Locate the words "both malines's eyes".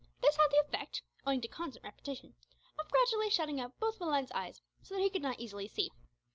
3.79-4.61